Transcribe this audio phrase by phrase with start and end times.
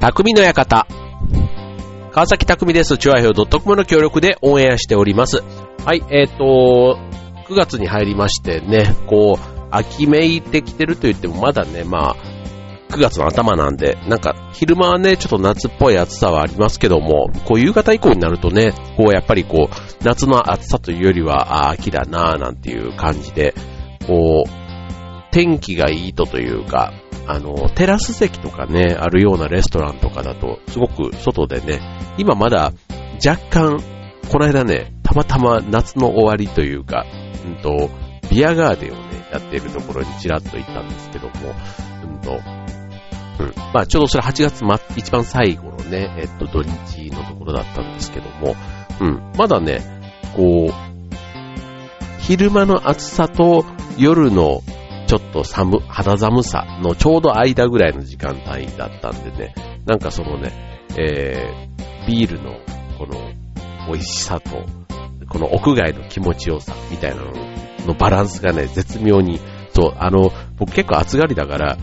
[0.00, 0.86] 匠の館。
[2.10, 2.96] 川崎匠です。
[2.96, 5.42] チュアヘオ .com の協力でオンエアしております。
[5.84, 6.98] はい、えっ、と、
[7.46, 12.16] 9月に入りましてね、こう、秋めいてきてると言ってもまだね、まあ、
[12.88, 23.54] 9月の頭なんで、なんか、昼間はね、ちょっと夏っぽい暑さはありますけども、こう、夕方以降になるとね、こう、やっぱりこう、夏の暑さというよりは、あ秋だなぁ、なんていう感じで、
[24.06, 24.59] こう、
[25.30, 26.92] 天気がいいとというか、
[27.26, 31.80] あの、テラス席とかね、あるようなレストランとかだと、すごく外でね、
[32.18, 32.72] 今まだ
[33.24, 33.82] 若干、
[34.30, 37.04] この間ね、たまたま夏の終わりというか、
[37.44, 37.90] うんと、
[38.30, 41.32] ビアガーデンをね、やっているところにちらっと行ったんですけども、
[42.04, 42.40] うんと、うん。
[43.72, 48.54] まあちょうどそれ8月ま、一番最後のね、えっと土日のところだったんですけども、
[49.00, 49.32] うん。
[49.36, 49.80] まだね、
[50.36, 50.90] こう、
[52.20, 53.64] 昼間の暑さと
[53.98, 54.62] 夜の
[55.10, 60.52] ちょっと寒、肌寒さのちょうど間ぐらいの時間帯だったんでね、なんかそのね、
[60.96, 62.52] えー、ビールの
[62.96, 63.18] この
[63.88, 64.64] 美味しさと、
[65.28, 67.32] この屋外の気持ちよさみたいなの
[67.88, 69.40] のバランスがね、絶妙に、
[69.74, 71.76] そう、あの、僕結構暑がりだから、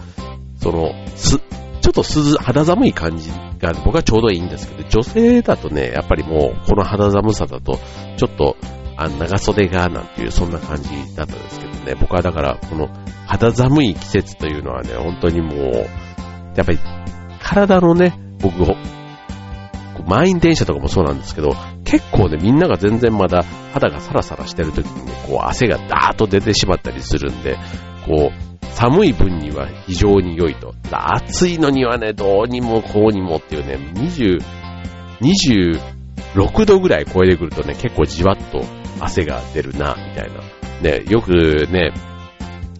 [0.62, 1.44] その、す、ちょ
[1.90, 7.78] っと涼、肌寒い感じが僕はちょうどいいんですけど、女性だとね、やっぱりもう、この肌寒さだと、
[8.16, 8.56] ちょっと、
[8.98, 12.90] あ長袖が、なんていう、そんな感じだったんですけどね、僕はだから、この、
[13.28, 15.74] 肌寒い季節というのはね、本当にもう、
[16.56, 16.80] やっぱり、
[17.42, 18.56] 体のね、僕、
[20.08, 21.52] 満員電車とかもそうなんですけど、
[21.84, 27.58] 結構ね、みんなが全然まだ肌がサラサラしてる時にね、こう汗がダーッと出てしまったりするんで、
[28.06, 30.74] こう、寒い分には非常に良いと。
[30.92, 34.40] 暑いのにはね、どうにもこうにもっていうね、20、
[35.22, 38.64] 26度ぐらい超えてくるとね、結構じわっと
[39.00, 40.42] 汗が出るな、みたいな。
[40.82, 41.94] ね、よくね、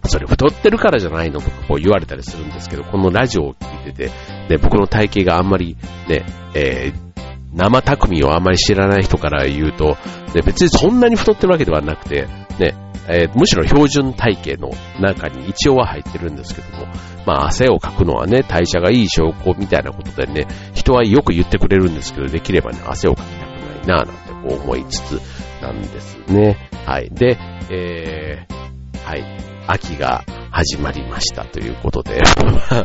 [0.04, 4.10] それ太ってるからじゃないのとかこう言われたりするんですけど、このラジオを聞いてて、
[4.48, 5.76] ね、僕の体型があんまり
[6.08, 7.08] ね、えー
[7.54, 9.96] 生匠をあまり知らない人から言うと、
[10.34, 12.28] ね、別にそんなに太ってるわけではなくて、
[12.58, 12.74] ね、
[13.08, 16.86] えー、むしろ標準体型の中に一応は入ってるんですけども、
[17.26, 25.20] まあ汗をかくのはね、代謝がいい証拠みたいなことでね、人はよく言ってくれるんですけど、できればね、汗をかきたくないなぁなんてこう思いつつ
[25.60, 26.56] なんですね。
[26.86, 27.10] はい。
[27.10, 27.38] で、
[27.70, 29.24] えー、はい。
[29.66, 32.22] 秋が始まりましたということで、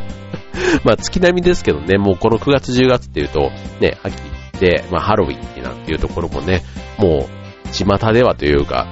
[0.83, 4.13] まあ月並みですけどね、もうこの9月10月っていうと、ね、秋
[4.59, 6.63] で、まあ、ハロウィンなんていうところもね、
[6.97, 8.87] もう、巷ではというか、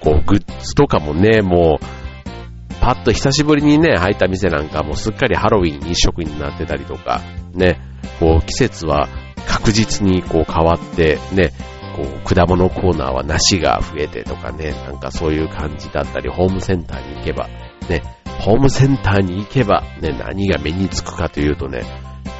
[0.00, 7.22] こう、グッズとかもね、もう、パッと久しぶりにね、入った店なんかもうすっかりハロウィン一色になってたりとか、
[7.54, 7.80] ね、
[8.20, 9.08] こう、季節は
[9.46, 11.52] 確実にこう変わって、ね、
[11.94, 17.48] こう、果物コーナーは梨が増えてとかね、なんかそういう感じだったり、ホームセンターに行けば、
[17.88, 18.02] ね、
[18.40, 21.82] ホームセンターに行けば、ね、何が目につくかというとね、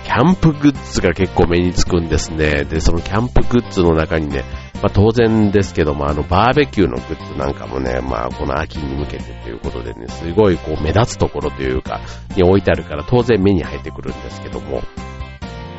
[0.05, 2.65] キャンプグッズが結構目につくんですね。
[2.65, 4.45] で、そのキャンプグッズの中にね、
[4.75, 12.01] まあ当然ですけども、あのバーベキューのグッズなんかもね、まあこの秋に向けてということでね、すごいこう目立つところというか、
[12.37, 14.83] に置いてあるから当然目に入ってくるんですけども、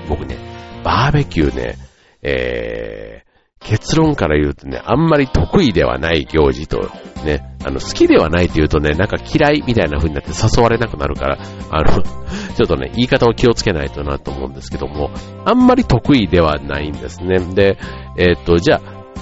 [0.09, 0.37] 僕ね、
[0.83, 1.77] バーベキューね、
[2.23, 3.24] えー、
[3.67, 6.89] 結論から言うとね、あんまり得意ではない行事と、
[7.25, 11.39] ね、あの、好きではないと言うとね、なんか嫌いみたいな風になって誘われなくなるから、
[11.71, 12.03] あの、
[12.55, 15.09] ちょっとね、言い方を気をつけないとなと思うんですけども、
[15.45, 17.39] あんまり得意ではないんですね。
[17.39, 17.77] で、
[18.17, 18.81] えー、っと、じゃあ、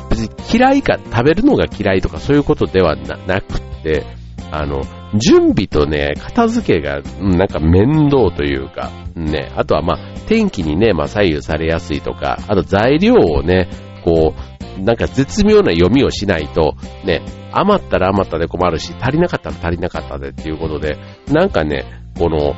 [0.09, 4.05] 別に嫌いか、食べるのが嫌いとかそういうことではななくて、
[4.51, 4.81] あの、
[5.15, 13.69] 準備とね、片付けが、なんか面倒というか、ね、あとはまあ、天気にね、まあ左右されやすいとか、あと材料をね、
[14.03, 14.33] こ
[14.79, 16.75] う、なんか絶妙な読みをしないと、
[17.05, 17.21] ね、
[17.51, 20.97] 余ったら余ったで困るし、足りなかったら足りなかったでっていうことで、
[21.31, 21.85] なんかね、
[22.17, 22.55] この、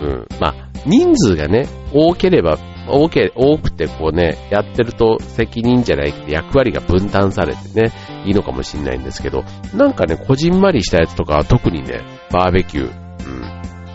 [0.00, 0.54] うん、まあ、
[0.86, 2.58] 人数がね、多ければ、
[2.88, 7.92] 多け、多くてこうね、やってると責任じゃないけど役割が分担されてね、
[8.26, 13.44] いいのかもしれないんですけど、なんかね、こじんまりしたやつとかは特にね、バーベキュー、うん、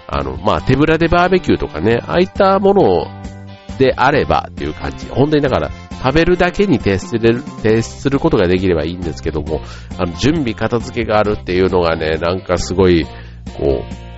[0.07, 3.05] あの、まあ、手ぶらでバーベキューとかね、ああいったもの
[3.77, 5.07] であればっていう感じ。
[5.07, 5.69] 本当にだから、
[6.03, 9.61] 食べるだけに徹する、徹することができればいいんですけども、
[9.97, 13.05] あの、準備片付けがあるっていうのがね、なんかすごい、
[13.57, 14.09] こう、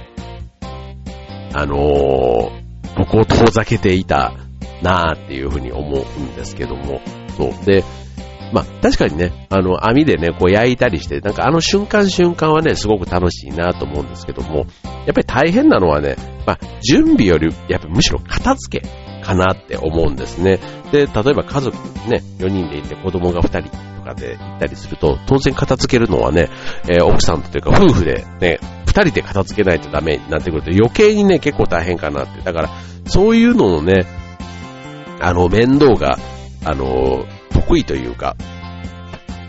[1.53, 2.61] あのー、
[2.97, 4.33] 僕を遠ざけていた
[4.81, 7.01] なーっていうふうに思うんですけども、
[7.35, 7.65] そう。
[7.65, 7.83] で、
[8.53, 14.65] まあ、確かにね、あの、網でね、こう焼いたりして、なんかあの瞬間瞬間はね、すごく楽しいなと思うんですけども、
[15.05, 20.59] やっぱり大変なのはね、まあ、準備より、やっぱむしろ片付けかなって思うんですね。
[20.91, 21.77] で、例えば家族
[22.09, 26.49] ね、4人でいて子供が2人とかで行ったりすると、当然片付けるのはね、
[26.89, 32.41] えー、奥さんというか夫婦でね、2人で片付けないとダメになってくると余計にね、結構大変かなって。
[32.41, 32.69] だから、
[33.05, 34.05] そういうののね、
[35.21, 36.17] あの、面倒が、
[36.65, 38.35] あの、得意というか、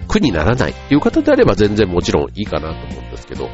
[0.06, 3.48] 苦にならないっていう方であれば全然もちろんいいかなと思うんですけど、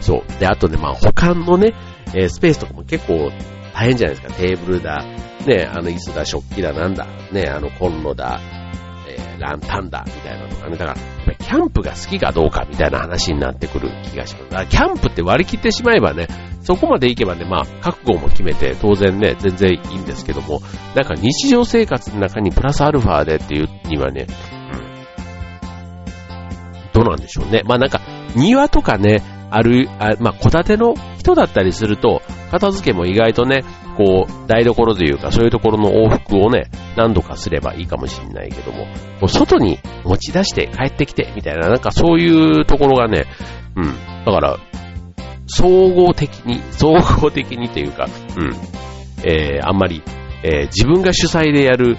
[0.00, 0.40] そう。
[0.40, 1.74] で、あとね、まあ、保管のね、
[2.14, 3.30] えー、スペースとかも結構
[3.78, 4.34] 大変じゃないですか。
[4.34, 5.04] テーブルだ、
[5.46, 8.40] ね、あの椅子だ、食器だ、なんだ、ね、あのコンロだ、
[9.08, 14.50] えー、ランタンだ、みたいなのがね、だから、キャンプが好きかどうかみたいな話になってくる気がします。
[14.50, 16.26] だからキャンプって割り切ってしまえばね、
[16.62, 20.60] そこまで行けばね、まあ、覚悟も決めて、当然ね、全然いいんですけども、
[20.96, 24.26] なんか日常生活の中にプラスアルファでっていうにはね、
[26.92, 27.62] どうなんでしょうね。
[27.64, 28.00] まあなんか、
[28.34, 33.64] 庭とかね、ある、あまあ、戸建ての人だったりすると、片付けも意外とね、
[33.96, 38.92] こう、台所というか、そういうところの往復をね、何度かすればいいかもしれないけども、も
[39.22, 43.26] う外に持ち出して帰ってきて、みたいな、なんかそういうところがね、
[43.76, 44.24] うん。
[44.24, 44.56] だから、
[45.46, 48.06] 総合的に、総合的にというか、
[48.36, 48.54] うん。
[49.24, 50.02] えー、あんまり、
[50.42, 51.96] えー、自分が主催でやる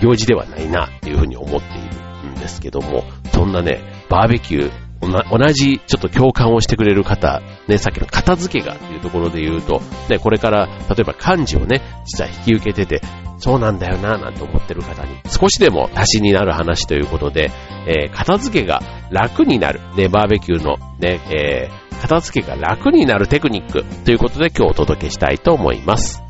[0.00, 1.82] 行事ではないな、っていうふうに思ってい
[2.24, 13.00] るんですけども、そんなね、バーベキュー、同じちょっと共感をしてくれる方、ね、さっきの片付けがっていうところで言うと、ね、これから例えば漢字をね、実は引き受けてて、
[13.38, 17.50] そうなんだよなぁなんて思ってる方に少しでも足しになる話ということで、
[17.86, 18.80] えー、片付けが
[19.10, 26.23] 楽になる、ね、バーベキューのね、えー、片付けが楽になるテクニックということで今日お届けしたいと思います。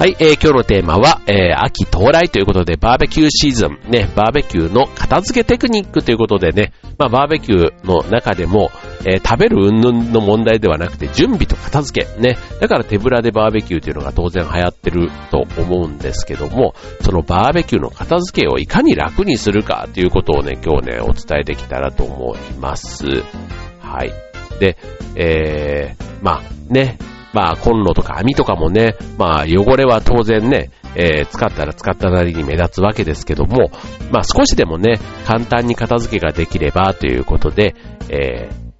[0.00, 8.70] はい、えー、今日のテーマは、えー、秋到来ということで、バーベキューシーズン、ね、バーベキューの片付けテクニックということでね、まあ、バーベキューの中でも、
[9.00, 23.04] えー、食べる云々の問題ではなくて、準備と片付け、ね、だから手ぶらでバーベキューというのが当然流行ってると思うんですけども、そのバーベキューの片付けをいかに楽にするかということをね、今日ね、お伝えできたらと思います。
[23.82, 24.14] はい。
[24.60, 24.78] で、
[25.14, 26.96] えー、まあね、
[27.32, 33.70] まあ、コンロとか網とかもね、まあ、汚れは当然ね、えー、使ったら使ったなりに目立つわけですけども、
[34.10, 37.74] まあ、少しでもね、簡単に片付けができればということで、
[38.08, 38.70] えー、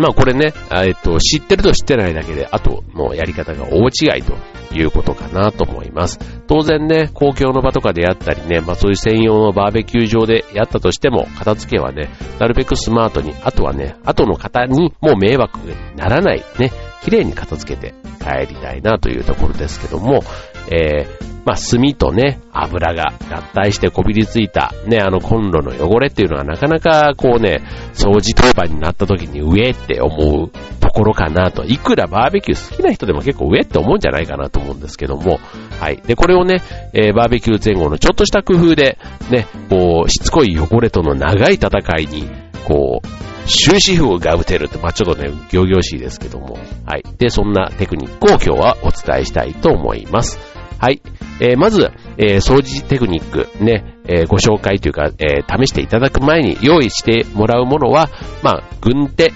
[0.00, 4.34] まあこれね、えっと、知ってると知ってないだけで、あとのやり方が大違いと
[4.74, 6.18] いうことかなと思います。
[6.46, 12.08] 当然ね、公共の場とかでやったりね、まあそういう専用のバーベキュー場でやったとしても、片付けはね、
[12.38, 20.22] なるべくスマートに、あとはね、後の方にもう迷惑にならない、ね、綺麗に片付けて帰りたいなというところですけども、
[20.70, 27.62] えー、まあ、炭とね、油が合体してこびりついた、ね、あのコンロの汚れっていうのはなかなかこうね、
[27.94, 30.50] 掃除当番になった時に上って思う
[30.80, 31.64] ところかなと。
[31.64, 35.40] いくらバーベキュー好きな人でも結構上って思うんじゃないかなと思うんですけども、
[35.80, 35.96] はい。
[36.06, 36.62] で、これをね、
[36.92, 38.98] えー、バーベキュー前後のちょっとした工夫で、
[39.30, 41.70] ね、こう、しつこい汚れとの長い戦
[42.00, 42.28] いに、
[42.66, 46.58] こう、終止符が打てるって、まあ、ちょっとね、行々しいですけども。
[46.86, 47.02] はい。
[47.18, 50.38] で、そんなテクニックを今日はお伝えしたいと思います。
[50.78, 51.02] はい。
[51.40, 58.08] えー、まず、えー、掃除テクニック、ね、えー、ご紹介というか、え試していただく前に用意してもらうものは、
[58.42, 59.32] まあ、軍手、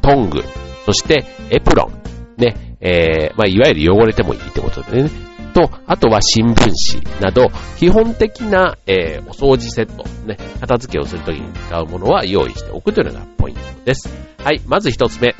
[0.00, 0.42] トング、
[0.86, 5.10] そしてエプロン、ね、えーまあ、いわゆる汚れてもいいってことでね、
[5.54, 6.54] と、あとは新聞
[7.00, 14.10] 紙など、基本的な、えー、お掃除セット、ね、片付けをするときに使うものは用意しておくというのがポイントです。
[14.42, 15.34] はい、まず一つ目。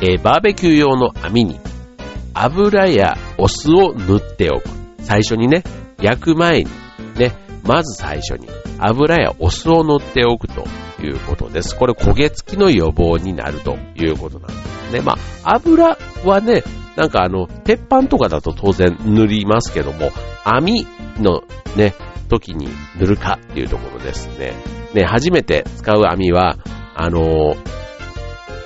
[0.00, 1.58] えー、バーベキュー用の網に
[2.34, 4.68] 油やお酢を塗っておく。
[4.98, 5.62] 最初にね、
[6.02, 6.70] 焼く前に、
[7.16, 10.66] ね、まず最初に油やお酢を塗っておくと
[11.02, 11.76] いうことです。
[11.76, 15.00] これ焦げ付きの予防になるということなんですね。
[15.00, 16.64] まあ、油はね、
[16.96, 20.10] なんかあの、鉄板とかだと当然塗りますけども、
[20.44, 20.86] 網
[21.18, 21.42] の
[21.76, 21.94] ね、
[22.28, 24.54] 時に塗るかっていうところですね。
[24.94, 26.56] ね、初めて使う網は、
[26.94, 27.56] あの、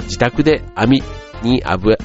[0.03, 1.03] 自宅で網
[1.43, 1.97] に油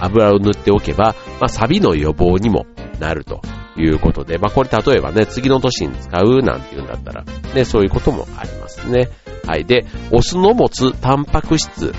[0.00, 2.66] 油を塗っておけば、まあ、錆の予防にも
[2.98, 3.40] なると
[3.76, 7.24] いうことで、まあ、これ例えばね、次の年に使うなんていうんだったら、
[7.54, 9.08] ね、そういうこともありますね。
[9.46, 9.64] はい。
[9.64, 11.94] で、お酢の持つタンパク質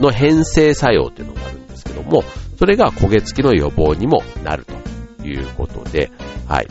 [0.00, 2.24] の変性作用っていうのがあるんですけども、
[2.56, 6.10] それが焦げ付きの予防にもなるということで、
[6.46, 6.68] はい。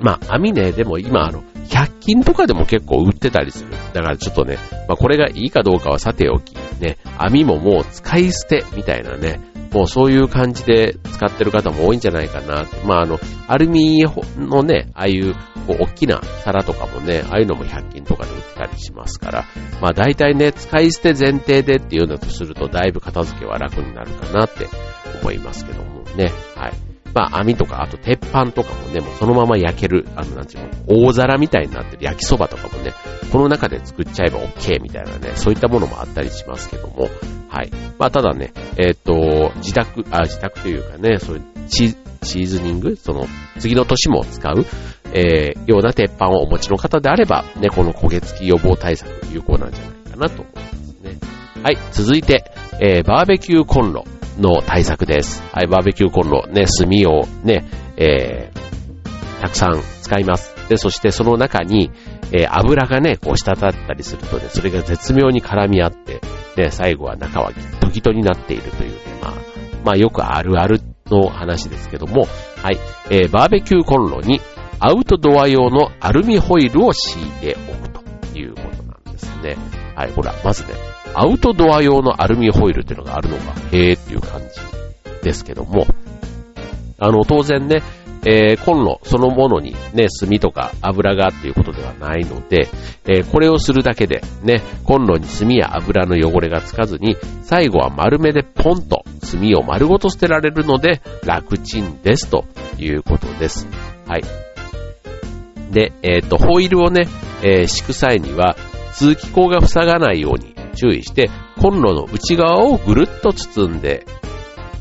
[0.00, 3.70] まあ、網ね、でも今、あの、100均とかでも結構売ってたりする。
[3.92, 9.40] だからちょっとね、まあ、これがいいかどうかはさておき、ね、網ももう使い捨てみたいなね、
[9.72, 12.66] もうそういう感じで使ってる方も多いんじゃないかな。
[12.84, 14.04] まああの、アルミ
[14.36, 15.34] のね、ああいう
[15.66, 19.44] こう大きな皿とかもね、ああいうのも100均とかで売ってたりしますから、
[19.80, 24.66] まあ大体ね、使い捨て前提でっていうのとすると、だいぶ片付けは楽になるかなって
[25.22, 26.32] 思いますけどもね。
[26.56, 26.89] はい。
[27.14, 32.92] まあ網とか、あと鉄板とかもね、もうそのまま焼ける、あの、なんちゅうの、大皿みたいになってる焼きそばとかもね、
[33.32, 37.08] この中で作っちゃえば OK みたいなね、そういったものもあったりしますけども、
[37.48, 37.70] はい。
[37.98, 43.26] まあただね、えっ、ー、と、自宅、あ、自宅というかね、そういうチチーズニング、その、
[43.58, 44.64] 次の年も使う、
[45.12, 51.18] えー、ような鉄板をお持ちの方であれば、ね、この焦げ付き予防対策有効なんじゃないかなと思いますね。
[51.62, 54.04] はい、続いて、えー、バーベキューコンロ
[54.40, 55.42] の対策です。
[55.52, 57.64] はい、バーベキューコンロ、ね、炭をね、
[57.96, 60.54] えー、たくさん使います。
[60.68, 61.90] で、そしてその中に、
[62.32, 66.20] えー、油がね、こう滴ったりするとね、それが絶妙に絡み合って、
[66.56, 68.92] で、最後は中はギトギトになっているという、
[69.22, 69.34] まあ、
[69.84, 72.26] まあよくあるあるの話ですけども、
[72.62, 72.78] はい、
[73.10, 74.40] えー、バーベキューコンロに
[74.78, 79.56] アウトドア用のアルミホイルを敷いておくということなんですね。
[79.94, 80.70] はい、ほら、まずね、
[81.14, 84.46] アウトドア用のアルミホイルっていうのがあるのが、へーっていう感じ
[85.22, 85.86] ですけども、
[86.98, 87.82] あの、当然ね、
[88.26, 92.68] えー、コンロそのものにね、炭とか油がっていうことではないので、
[93.06, 102.44] えー、これをするだけでね、コンロに炭や油の汚れがつかずに、最後は丸めでポンと炭を丸ごと捨てられるので、楽ちんですと
[102.78, 103.66] いうことです。
[104.06, 104.22] はい。
[105.72, 107.06] で、えっ、ー、と、ホイールをね、
[107.42, 108.56] えー、敷く際には、
[108.92, 114.06] 通気口が塞がないように注意して、コンロの内側をぐるっと包んで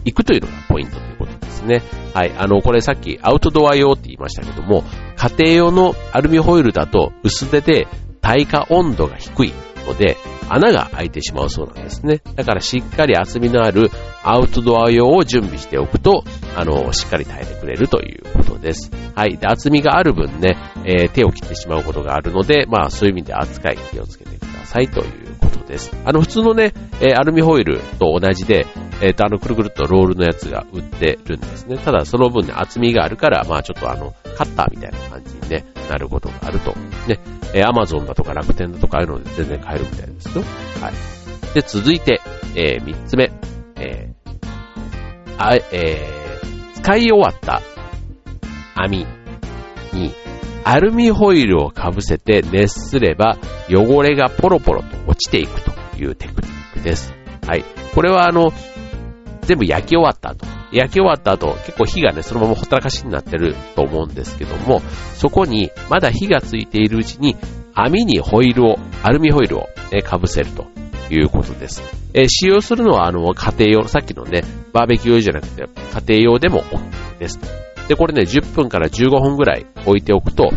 [0.05, 1.81] いくというのがポイントということですね。
[2.13, 2.33] はい。
[2.37, 4.83] あの、これさっきアウトドア用って言いましたけども、
[5.15, 7.87] 家庭用のアルミホイルだと薄手で
[8.21, 9.53] 耐火温度が低い
[9.85, 10.17] ので、
[10.49, 12.21] 穴が開いてしまうそうなんですね。
[12.35, 13.91] だからしっかり厚みのある
[14.23, 16.23] アウトドア用を準備しておくと、
[16.55, 18.91] あの、しっかり耐えてくれるということです。
[19.15, 19.37] はい。
[19.37, 25.91] で、厚みがある分ね、えー、手を切ってしまうことがあるので、まあそういう意味で扱い気をつけてくださいということです。
[26.05, 28.65] あの、普通のね、え、アルミホイルと同じで、
[29.01, 31.77] えっ、ー、と、あの、くるくるっとロールのやつが売ってるんですね。
[31.77, 36.71] ただ、その分ね、厚みがあるから、まあちょっとあの、カッターみたいな感じに、ね、なることがあると。
[37.07, 37.19] ね、
[37.53, 40.43] えー、アマゾンだとか楽天だとかああいうので全然買えるみたいですよ。
[40.81, 41.53] はい。
[41.53, 42.21] で、続いて、
[42.55, 43.31] えー、三つ目。
[43.75, 47.61] えー、あ、えー、使い終わった
[48.75, 49.05] 網
[49.93, 50.13] に
[50.63, 53.37] アルミホイルをかぶせて熱すれば
[53.69, 57.13] 汚れがポロポロとちていくというテクニックです。
[57.45, 57.63] はい。
[57.93, 58.51] これはあの、
[59.41, 64.81] 全部焼き終わった後、焼き終わった後、結構火がね、そのままほったらかしになってると思うんですけども、
[65.15, 67.35] そこにまだ火がついているうちに
[67.73, 70.67] 網にホイールを、アルミホイルを、ね、かぶせると
[71.09, 71.81] いうことです。
[72.13, 75.63] えー、使用するのはあの家庭用、さっきのね、バーベキュー用じゃなくて
[76.07, 77.39] 家庭用でも OK です。
[77.87, 80.51] で、これね、10分から15分ぐらい置いておくと、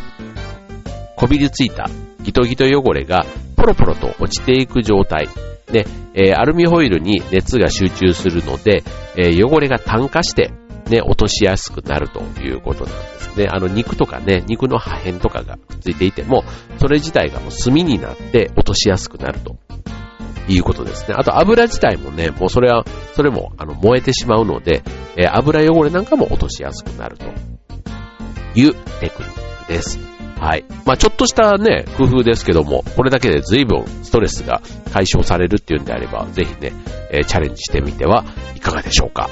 [1.17, 1.89] こびりついた
[2.23, 3.25] ギトギト汚れが
[3.57, 5.29] ポロポロと落ちていく状態。
[5.67, 8.85] で、えー、アルミホイルに熱が集中するので、
[9.17, 10.53] えー、汚れが炭化して、
[10.89, 13.49] ね、落としやすくなるということなんですね。
[13.51, 16.45] あの、肉とかね、肉の破片とかがくっついていても、
[16.79, 19.57] それ自体がもう炭になって落としやすくなると
[20.49, 21.15] いうことですね。
[21.17, 24.83] あと油自体もね、もうそれは、それもあの燃えてしまうので、
[25.17, 27.25] えー、油汚れなんかも落としやすくなると
[28.55, 30.12] いうテクニックです。
[30.43, 30.65] はい。
[30.85, 34.61] まあちょっとしたね、工夫ですけども、これだけで随分ストレスが
[34.93, 36.73] 解消されるっていうんであれば、ぜひね、
[37.13, 38.25] えー、チャレンジしてみては
[38.57, 39.31] いかがでしょうか。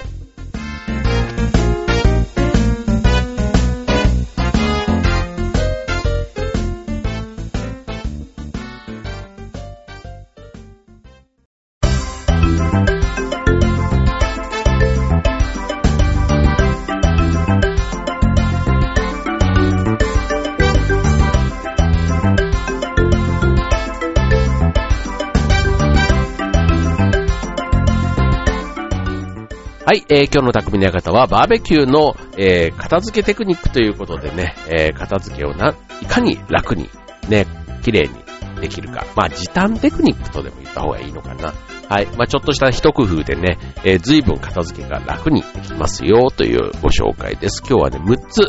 [29.90, 36.88] はい、えー、今日の匠の館はバーベキューの、えー、片付けテクニックということでね、えー、片付けをな、いかに楽に、
[37.28, 37.44] ね、
[37.82, 38.14] 綺麗に
[38.60, 39.04] できるか。
[39.16, 41.52] まあ、時短テクニックとでも言った方がいいのかな。
[41.88, 42.06] はい。
[42.16, 47.60] まあ、ちょっとした一工夫でね、えー、随分片付けが楽にできますよというご紹介です。
[47.68, 48.42] 今日はね、6つ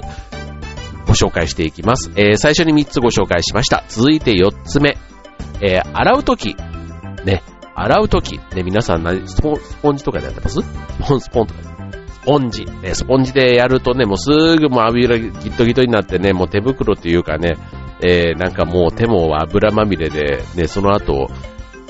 [1.08, 2.12] ご紹介していきます。
[2.18, 3.84] えー、最初に3つご紹介しました。
[3.88, 4.96] 続いて4つ目。
[5.60, 6.56] えー、洗うとき、
[7.26, 7.42] ね、
[7.76, 9.54] 洗うとき、ね、皆さん何、スポ
[9.92, 10.62] ン、ジとかでやってます？
[10.62, 10.64] ス
[11.08, 11.62] ポンスポンとか。
[12.08, 12.66] スポンジ。
[12.66, 17.58] ね、スポンジでやるとね、もうすぐもう油ギトギトになってね、もう手袋というかね、
[18.04, 21.30] えー、なんかもう手も油まみれで、ね、その後、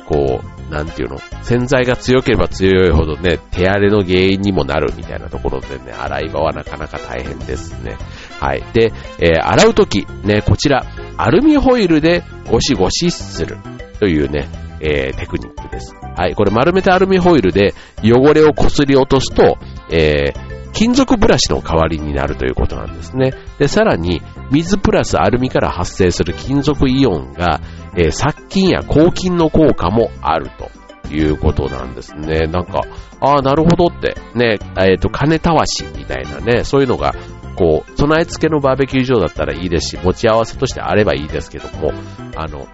[0.06, 7.98] こう、なんていうの、洗剤が強ければ強いほどね、手荒れの原因にもなるみたいなところでね、洗い場はなかなか大変ですね。
[8.40, 8.64] はい。
[8.74, 10.86] で、えー、洗うとき、ね、こちら、
[11.18, 13.58] アルミホイルでゴシゴシする
[14.00, 14.48] というね、
[14.82, 15.94] えー、テクニックです。
[16.18, 16.36] はい。
[16.36, 17.74] これ丸めたアルミホイルで
[18.04, 19.58] 汚れをこすり落とすと、
[19.92, 23.34] えー、金属ブラシの代わりになるということなんですね。
[23.60, 24.22] で、さらに、
[24.52, 27.62] 水プラスアルミから発生する金属イオンが、
[27.96, 32.48] えー、殺菌や抗菌の効果もあるということなんですね。
[32.48, 32.82] なんか、
[33.20, 37.14] ああ、なるほどって、ね、えっ、ー、と、金たわしみたいなね、そういうのが、
[37.56, 41.92] こう、備え付けのバーベキュー場だったらいいですし、持ち合わせとしてあればいいですけども、
[42.36, 42.68] あの、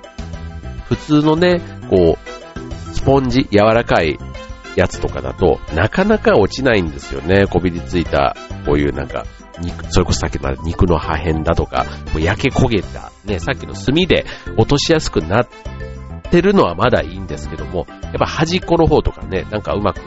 [0.89, 4.17] 普通のね、こう、スポンジ、柔らかい
[4.75, 7.45] やつとかだと、なかなか落ちないんですよね。
[7.47, 9.25] こびりついた、こういうなんか、
[9.59, 14.25] 肉、それこそさっきの肉の破片だとか、もう焼け焦げた、ね、さっきの炭で
[14.57, 15.47] 落としやすくなっ
[16.29, 20.01] てるのはまだいいんですけども、やっぱ端っこの方とかね、なんかうまく、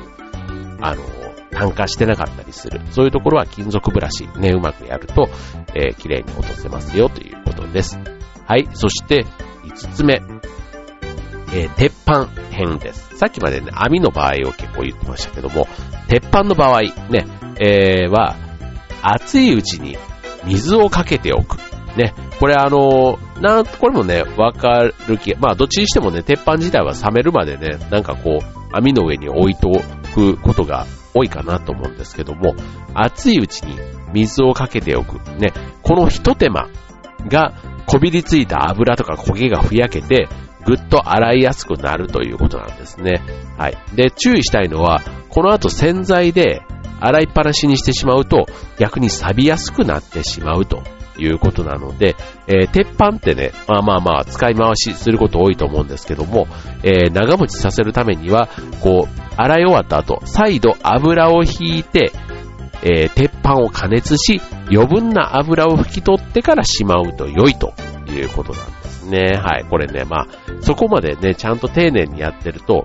[0.80, 1.02] あの、
[1.50, 2.80] 炭化してなかったりする。
[2.90, 5.28] そういうところは金属ブラシ、ね、うまくやると、
[5.74, 7.98] えー、綺麗に落とせますよということです。
[8.46, 9.26] はい、そして、
[9.64, 10.22] 5つ目。
[11.52, 13.16] えー、鉄板編です。
[13.16, 15.66] さっきまでね、網の場合を結構言ってましたけども、
[16.08, 17.26] 鉄板の場合、ね、
[17.58, 18.36] えー、は、
[19.02, 19.96] 熱いうちに
[20.44, 21.58] 水をかけておく。
[21.96, 29.80] ね、これあのー、なん、これもね、わかる気、まあどっちにしてもね、鉄板自体は冷めるまでね、なんかこう、網の上に置いてお
[30.14, 32.54] くことが多いかなと思うんですけども、
[32.94, 33.76] 熱いうちに
[34.12, 35.18] 水をかけておく。
[35.38, 35.52] ね、
[35.82, 36.68] この一手間
[37.28, 37.54] が
[37.86, 40.28] こびりついた油とか焦げがふやけて、
[40.66, 43.22] ぐっと洗いやすくなるということなんですね。
[43.58, 43.78] はい。
[43.94, 46.62] で、注意したいのは、この後洗剤で
[47.00, 48.46] 洗いっぱなしにしてしまうと、
[48.78, 50.82] 逆に錆びやすくなってしまうと
[51.18, 56.46] いうことなので、えー、鉄板ってね、まあまあまあ、使い回しすること多いと思うんですけども、
[56.82, 58.48] えー、長持ちさせるためには、
[58.82, 62.12] こう、洗い終わった後、再度油を引いて、
[62.82, 64.40] えー、鉄板を加熱し、
[64.70, 67.74] 余分な油を拭き取ってからしまうと良いと
[68.10, 69.32] いうことなんですね。
[69.36, 69.64] はい。
[69.68, 70.26] これね、まあ、
[70.60, 72.84] そこまでね、ちゃんと丁寧にやってると、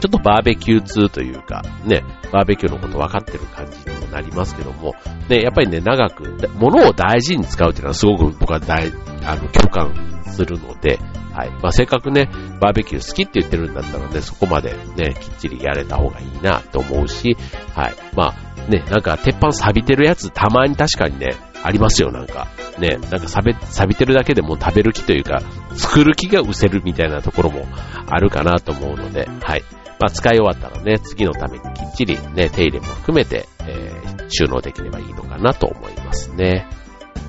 [0.00, 4.94] ちょっとバーベキュー通というか、ね、バーベキューのこと分かってる感じにもなりますけども、
[5.28, 8.92] ね、やっぱりね、長く、物を大事に使うっていうのはすごく僕は大、
[9.24, 10.98] あの、共感するので、
[11.32, 11.50] はい。
[11.62, 17.36] まあ、せっかくね、バーベキュー好きって言ってるんだったらね、そこまでね、きっちりやれた方がいいなと思うし、
[17.74, 17.94] はい。
[18.14, 21.34] まあ、ね、なんか鉄板錆びてるやつたまに確かにね、
[21.66, 22.46] ありますよ、なんか。
[22.78, 23.54] ね、なんか錆
[23.88, 25.42] びてるだけでも食べる気というか、
[25.74, 27.66] 作る気が失せるみたいなところも
[28.06, 29.64] あるかなと思うので、はい。
[29.98, 36.68] まあ、使い終わったらね、次のためにきっちりね、手入れも含めて、えー、収納できればいいのかなと思いますね。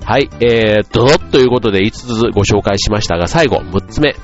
[0.03, 4.15] はい、えー、ドドということで5つご紹介しましたが、最後、6つ目。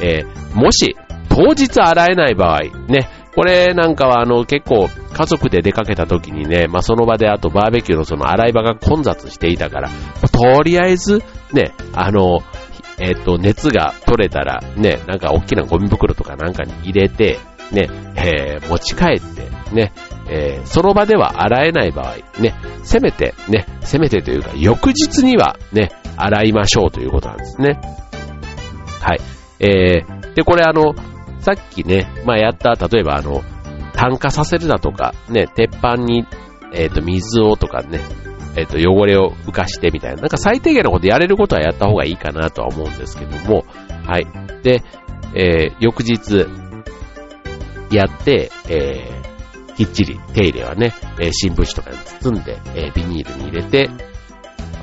[0.00, 0.96] えー、もし、
[1.28, 9.90] 当日洗えない場合、ね、これなんかはあの結構家族で出かけた時にね、まあ、その場であとバーベキューのその洗い場が混雑していたから、
[10.32, 11.22] とりあえず
[11.52, 12.40] ね、あの、
[12.98, 17.38] えっ、と、熱が取れたらね、なんか大きなゴミ袋とかなんかに入れて、
[17.72, 19.92] ね、えー、持ち帰って、ね、
[20.30, 27.78] えー、その場では洗えない場合、ね、せめて、ね、せめてというか、翌日には、ね、洗いましょうということなんですね。
[29.02, 29.20] はい。
[29.60, 30.94] えー、で、これあの、
[31.46, 33.44] さっきね、まあ、やった、例えばあの、
[33.92, 36.26] 炭化させるだとか、ね、鉄板に、
[36.72, 38.00] えっ、ー、と、水をとかね、
[38.56, 43.64] えっ、ー、と、汚れを浮かしてみたいな、なんか最低限のことやれることはやった方がいいかなとは思うんですけども、
[44.04, 44.26] はい。
[44.64, 44.82] で、
[45.36, 46.48] えー、翌日、
[47.94, 53.88] やって、えー、きっちり手入れはね、えー、新聞紙とかに包んで、えー、ビニールに入れて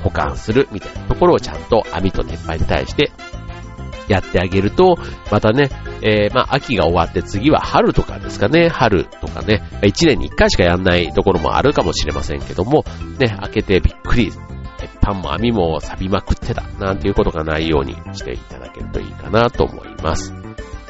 [0.02, 3.12] 保管するみたいなところをちゃんと網と鉄板に対して
[4.08, 4.96] やってあげると、
[5.30, 5.70] またね、
[6.02, 12.84] えー、まあ、秋が終わって次は春とかですかね、春とかね、一年に一回しかやんないところもあるかもしれませんけども、
[13.18, 14.32] ね、開けてびっくり、
[14.78, 20.34] 鉄板も網も錆びまくってた、なんていうことがないようにしていただけるといいかなと思います。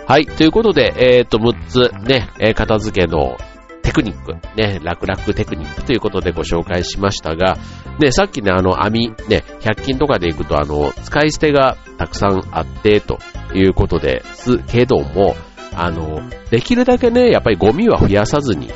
[0.07, 0.27] はい。
[0.27, 3.39] ということで、えっ、ー、と、6つね、え、片付けの
[3.85, 7.59] テクニック、ね、楽々テクニックということでご紹介しましたが、
[8.01, 13.19] ね、さっきね、あの、網、ね、100均とかで行くと、あの、使い捨てがたくさんあって、と
[13.55, 15.37] いうことですけども、
[15.77, 18.71] あの、できるだけね、やっぱりゴミは増やさずに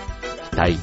[0.59, 0.77] たい。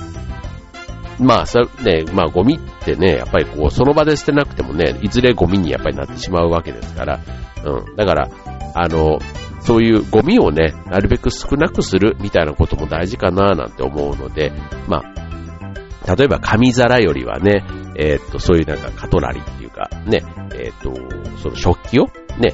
[1.20, 7.20] まあ、そね、まあ、ゴミってね、やっぱりこう、その場で捨てなくてもね、いずれゴミにやっぱりなってしまうわけですから、
[7.64, 7.96] うん。
[7.96, 8.30] だから、
[8.74, 9.20] あの、
[9.66, 14.54] そういうゴミをね、なるべく少なくするみたいなことも大事かななんて思うので、
[14.88, 17.66] まあ、例えば紙皿よりはね、
[17.98, 20.24] えー、っと、そういうなんかカトラリーっていうか、ね、
[20.54, 20.94] えー、っと、
[21.42, 22.06] その食器を
[22.38, 22.54] ね、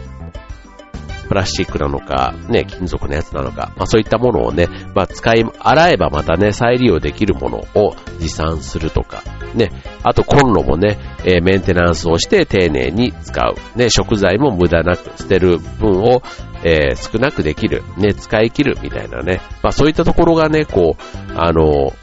[1.28, 9.24] プラスチックなのか、ね、金属のやつなのか、まあそういったものをね、まあ使い、洗えばまたね、再利用できるものを持参するとか、
[9.56, 9.72] ね、
[10.04, 13.56] あとコンロもね、えー、メンテナンスをして丁寧に使う。
[13.78, 16.22] ね、食材も無駄なく捨てる分を、
[16.64, 17.84] えー、少なくできる。
[17.98, 19.42] ね、使い切るみたいなね。
[19.64, 21.94] まあそういったところがね、こう、あの、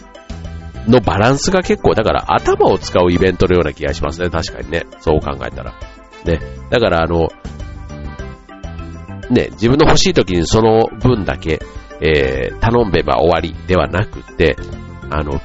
[0.86, 4.30] のバランスが結構、だから頭を使うイベントのような気がしますね。
[4.30, 4.86] 確かにね。
[5.00, 5.74] そう考えたら。
[6.24, 6.40] ね。
[6.70, 7.28] だからあの、
[9.30, 11.60] ね、自分の欲しい時にその分だけ、
[12.00, 14.56] えー、頼べば終わりではなくて、
[15.10, 15.40] あの、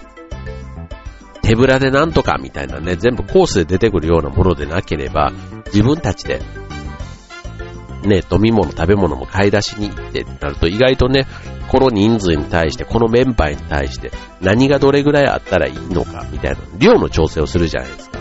[1.42, 5.34] 手ぶらでなんとかみたいなね、全部コースで出てくるようなものでなければ、
[5.66, 6.42] 自分たちで、
[8.04, 11.26] ね、飲み物、食べ物も買い出しに行ってなると、意外とね、
[11.70, 14.12] この人数に対して、このメンバーに対して、
[14.42, 18.20] 何がどれぐらいあったらいいのか、みたいな、量の調整をするじゃないですか。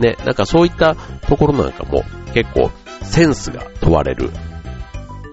[0.00, 2.70] ね、なんかそういったところなんかも、結構、
[3.02, 4.30] センスが問われる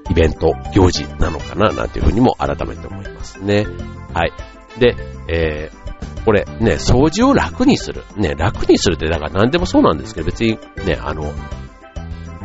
[0.09, 3.65] イベント、行事なのかな、なんていうふうにも改めて思いますね。
[4.13, 4.33] はい。
[4.79, 4.95] で、
[5.29, 8.03] えー、これね、掃除を楽にする。
[8.17, 11.33] ね、楽にするって、だから何でもそうなんですけど、別にね、あの、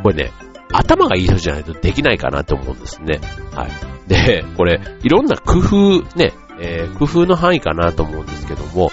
[0.02, 0.32] これね、
[0.78, 3.20] 頭がいい人じゃないとできないかなと思うんですね。
[3.54, 4.08] はい。
[4.08, 8.90] で、これ、いろんな工夫、ね、えー、工夫の範囲かなと思うんですけども、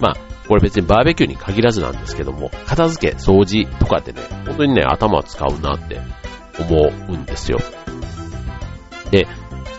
[0.00, 0.16] まあ、
[0.48, 6.00] これ別にバーベキューに限らずなんですけども、片付け、掃除とかってね、本当にね、頭を使うなって
[6.58, 7.60] 思うんですよ。
[9.10, 9.28] で、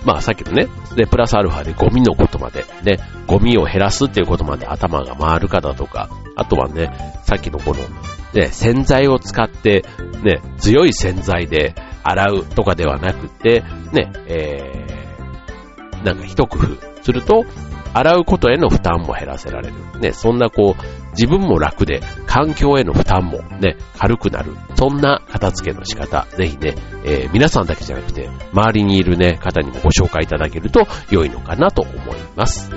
[0.06, 6.90] まあさっきのね、で、プラスアルファでゴミのことまで、ね、ゴミを減らすっていうことまで頭が回るかだとか、あとはね、
[7.24, 7.80] さっきのこの、
[8.34, 9.84] ね、洗剤を使って、
[10.24, 17.46] ね、強い洗剤で洗うとかではなくて、ね、えー、なんか一工夫すると、
[17.94, 20.00] 洗うことへの負担も減らせられる。
[20.00, 24.54] ね、そんなこう、自分も楽で、環境への負担もね、軽くなる。
[24.76, 32.72] そんな片付けの仕方、ぜひね、えー、皆さんだけじゃなくて、周りにいるね、方にもご紹介いただけると良いのかなと思います。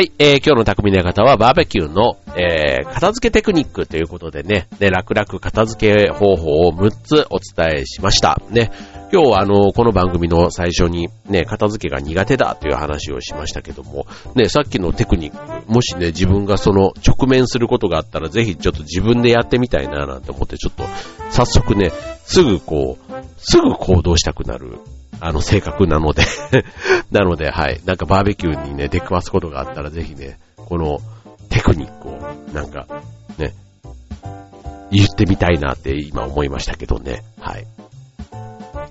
[0.00, 8.40] はい、えー、今日の匠の方はバーベキューの、えー、片付けテクニックということでね、で、楽々片付け方法を6つお伝えしました。
[8.48, 8.72] ね、
[9.12, 20.84] 今日はあの、この番組の最初にね、片付けが苦手だという話をしましたけども、ね、さっきのテクニック、もしね、自分がその直面することがあったら、ぜひちょっと自分でやってみたいななんて思って、ちょっと、
[21.28, 21.92] 早速ね、
[22.24, 24.78] すぐこう、すぐ行動したくなる
[25.20, 26.22] あの、性格なので
[27.10, 27.80] なので、はい。
[27.84, 31.00] なんかバーベキューにね、出くわすことがあったら、ぜひね、この
[31.48, 32.18] テクニックを、
[32.52, 32.86] なんか、
[33.38, 33.54] ね、
[34.90, 37.22] 言ってみたいなって今思いましたけどね。
[37.40, 37.66] はい。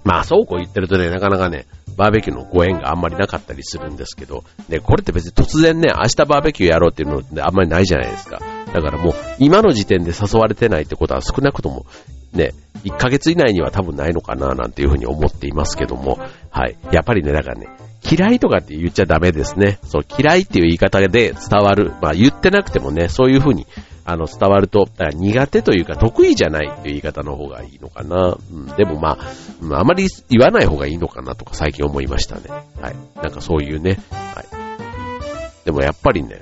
[0.04, 1.66] まあ、そうこう言ってるとね、なかなかね、
[1.98, 8.40] バーベキューのご縁があんまりなかったりするんですけど、ね、これって別に突然ね、明日バーベキューやろうっていうのってあんまりないじゃないですか。
[8.74, 11.86] だからもう、今の時点で誘われてないってことは少なくとも、
[12.34, 16.78] ね、1ヶ月以内には多分ないのかななんていうふうに思っていますけども、はい。
[16.92, 17.68] やっぱりね、だからね、
[18.10, 19.80] 嫌いとかって言っちゃダメですね。
[19.84, 21.92] そう、嫌いっていう言い方で伝わる。
[22.02, 23.68] まあ言ってなくてもね、そういうふうに、
[24.06, 28.38] あの、伝わると、だから苦手というか得意じゃないっていう言い方の方がいいのかな。
[28.52, 32.44] うん、でもまあ、あまり言わない方がいいのかなとか最近思いましたね。
[32.82, 32.96] はい。
[33.22, 35.66] なんかそういうね、はい。
[35.66, 36.42] でもやっぱりね、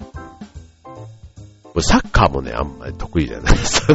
[1.82, 3.88] サッカーもね、あんまり得意じゃないです。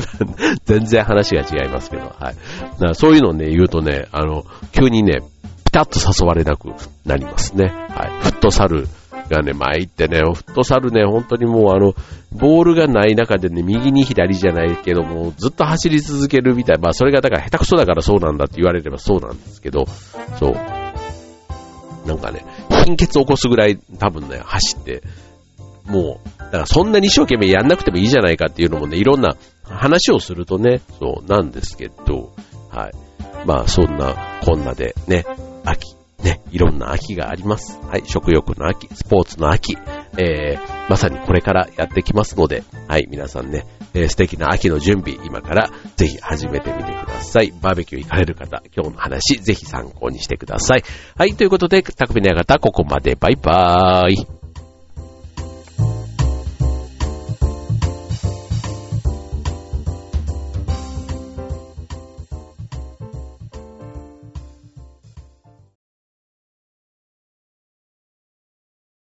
[0.65, 2.15] 全然話が違いますけど、はい。
[2.15, 2.23] だ
[2.79, 5.21] からそういうのをね、言うとね、あの、急にね、
[5.65, 6.69] ピタッと誘われなく
[7.07, 7.67] なりますね。
[7.91, 8.11] はい。
[8.23, 8.89] フットサル
[9.31, 11.95] がね、前行ってね、フットサルね、本当にもうあの、
[12.33, 16.79] ボールがない中でね、右に左じゃないけども、ずっと走り続けるみたい。
[16.79, 19.87] まあ、それがだから下手くそだからそうなんだって言われればそうなんですけど、
[20.39, 20.53] そう。
[22.07, 22.45] なんかね、
[22.85, 25.03] 貧血起こすぐらい多分ね、走って、
[25.87, 32.35] もう、だからそんなに一生懸命やんなくてもいいじゃないかっていうのもね、いろんな話をするとね、そうなんですけど、
[32.71, 32.93] はい。
[33.47, 35.25] まあそんなこんなでね、
[35.65, 37.79] 秋、ね、いろんな秋があります。
[37.83, 39.77] はい、食欲の秋、スポーツの秋、
[40.17, 47.53] えー、まさにこれからやってきますので、はい、皆さんね、えー、素敵な秋の準備、今からぜひ始めてみてください。
[47.61, 50.85] バーベキュー行かれる方、今日の話、ぜひ参考にしてください。
[51.17, 54.42] はい、ということで、匠の館、ここまで、バイバーイ。